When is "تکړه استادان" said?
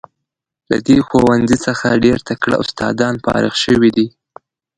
2.29-3.15